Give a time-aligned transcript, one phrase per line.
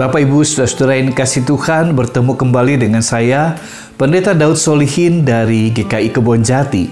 [0.00, 3.60] Bapak Ibu Saudara-saudara yang kasih Tuhan bertemu kembali dengan saya
[4.00, 6.88] Pendeta Daud Solihin dari GKI Kebon Jati.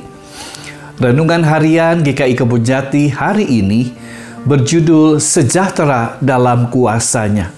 [1.01, 3.96] Renungan harian GKI Kebon Jati hari ini
[4.45, 7.48] berjudul Sejahtera dalam Kuasanya.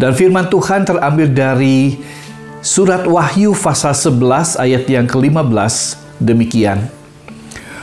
[0.00, 2.00] Dan firman Tuhan terambil dari
[2.64, 6.88] surat Wahyu pasal 11 ayat yang ke-15 demikian.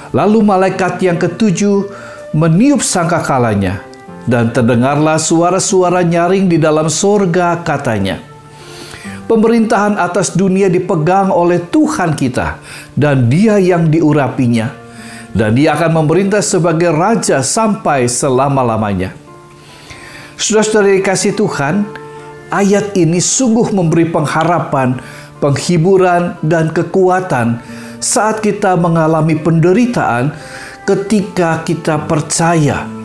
[0.09, 1.85] Lalu malaikat yang ketujuh
[2.33, 3.90] meniup sangkakalanya
[4.29, 8.21] dan terdengarlah suara-suara nyaring di dalam sorga katanya.
[9.25, 12.59] Pemerintahan atas dunia dipegang oleh Tuhan kita
[12.99, 14.83] dan dia yang diurapinya.
[15.31, 19.15] Dan dia akan memerintah sebagai raja sampai selama-lamanya.
[20.35, 21.87] Saudara-saudara dikasih Tuhan,
[22.51, 24.99] ayat ini sungguh memberi pengharapan,
[25.39, 27.63] penghiburan, dan kekuatan
[28.03, 30.35] saat kita mengalami penderitaan
[30.83, 33.00] ketika kita percaya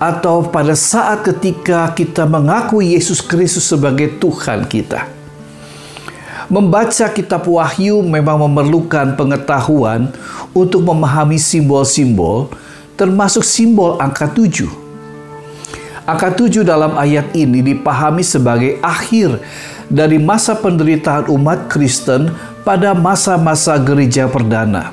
[0.00, 5.04] atau pada saat ketika kita mengakui Yesus Kristus sebagai Tuhan kita.
[6.48, 10.10] Membaca kitab Wahyu memang memerlukan pengetahuan
[10.50, 12.50] untuk memahami simbol-simbol
[13.00, 14.68] termasuk simbol angka tujuh.
[16.04, 19.40] Angka tujuh dalam ayat ini dipahami sebagai akhir
[19.88, 22.28] dari masa penderitaan umat Kristen
[22.60, 24.92] pada masa-masa gereja perdana.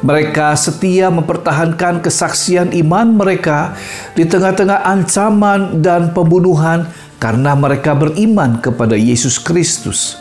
[0.00, 3.76] Mereka setia mempertahankan kesaksian iman mereka
[4.16, 6.88] di tengah-tengah ancaman dan pembunuhan
[7.20, 10.16] karena mereka beriman kepada Yesus Kristus.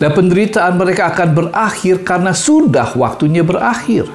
[0.00, 4.08] Dan penderitaan mereka akan berakhir karena sudah waktunya berakhir.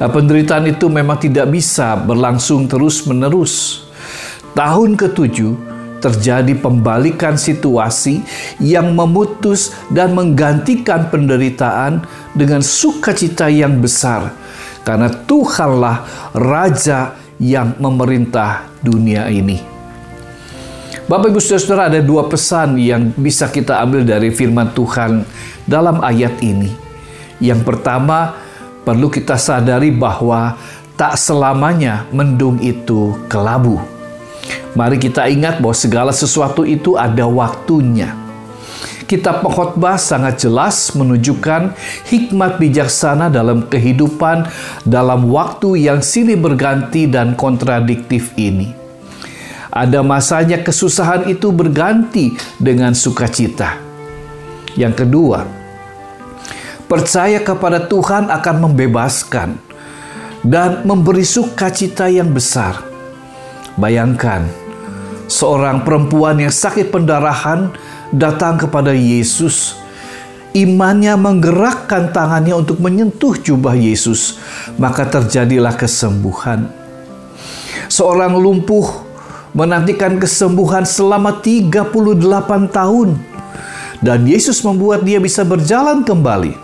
[0.00, 3.84] Nah, penderitaan itu memang tidak bisa berlangsung terus-menerus.
[4.56, 5.52] Tahun ketujuh
[6.00, 8.24] terjadi pembalikan situasi
[8.58, 12.02] yang memutus dan menggantikan penderitaan
[12.32, 14.32] dengan sukacita yang besar
[14.82, 15.96] karena Tuhanlah
[16.32, 19.60] raja yang memerintah dunia ini.
[21.10, 25.26] Bapak Ibu Saudara ada dua pesan yang bisa kita ambil dari firman Tuhan
[25.66, 26.70] dalam ayat ini.
[27.42, 28.38] Yang pertama,
[28.86, 30.54] perlu kita sadari bahwa
[30.94, 33.99] tak selamanya mendung itu kelabu.
[34.78, 38.14] Mari kita ingat bahwa segala sesuatu itu ada waktunya.
[39.10, 41.74] Kitab pengkhotbah sangat jelas menunjukkan
[42.06, 44.46] hikmat bijaksana dalam kehidupan
[44.86, 48.70] dalam waktu yang silih berganti dan kontradiktif ini.
[49.74, 53.82] Ada masanya kesusahan itu berganti dengan sukacita.
[54.78, 55.42] Yang kedua,
[56.86, 59.58] percaya kepada Tuhan akan membebaskan
[60.46, 62.78] dan memberi sukacita yang besar.
[63.74, 64.46] Bayangkan,
[65.30, 67.70] seorang perempuan yang sakit pendarahan
[68.10, 69.78] datang kepada Yesus.
[70.50, 74.42] Imannya menggerakkan tangannya untuk menyentuh jubah Yesus,
[74.82, 76.66] maka terjadilah kesembuhan.
[77.86, 79.06] Seorang lumpuh
[79.54, 81.94] menantikan kesembuhan selama 38
[82.66, 83.14] tahun
[84.02, 86.58] dan Yesus membuat dia bisa berjalan kembali.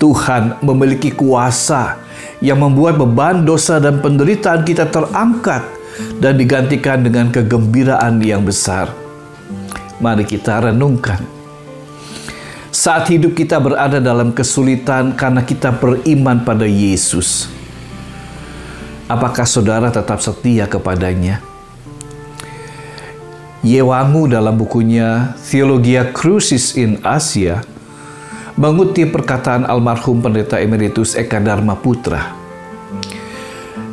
[0.00, 2.00] Tuhan memiliki kuasa
[2.40, 5.79] yang membuat beban dosa dan penderitaan kita terangkat
[6.20, 8.92] dan digantikan dengan kegembiraan yang besar.
[10.00, 11.20] Mari kita renungkan.
[12.70, 17.50] Saat hidup kita berada dalam kesulitan karena kita beriman pada Yesus,
[19.10, 21.42] apakah saudara tetap setia kepadanya?
[23.60, 27.60] Yewangu dalam bukunya Theologia Crucis in Asia
[28.56, 32.40] mengutip perkataan almarhum pendeta emeritus Eka Dharma Putra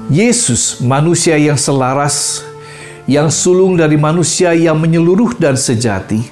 [0.07, 2.39] Yesus, manusia yang selaras,
[3.11, 6.23] yang sulung dari manusia yang menyeluruh dan sejati,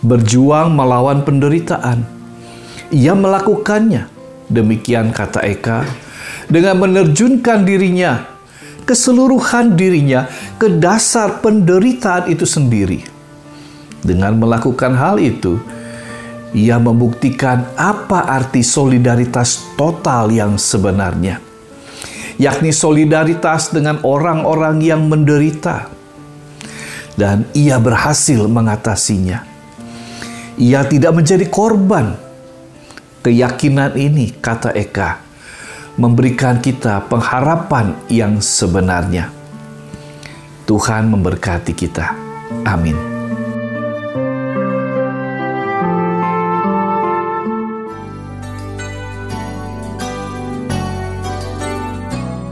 [0.00, 2.08] berjuang melawan penderitaan.
[2.88, 4.08] Ia melakukannya,
[4.48, 5.84] demikian kata Eka,
[6.48, 8.24] dengan menerjunkan dirinya,
[8.88, 10.24] keseluruhan dirinya
[10.56, 13.04] ke dasar penderitaan itu sendiri.
[14.00, 15.60] Dengan melakukan hal itu,
[16.56, 21.51] ia membuktikan apa arti solidaritas total yang sebenarnya
[22.42, 25.86] yakni solidaritas dengan orang-orang yang menderita.
[27.14, 29.46] Dan ia berhasil mengatasinya.
[30.58, 32.18] Ia tidak menjadi korban.
[33.22, 35.22] Keyakinan ini, kata Eka,
[35.94, 39.30] memberikan kita pengharapan yang sebenarnya.
[40.66, 42.16] Tuhan memberkati kita.
[42.66, 43.11] Amin.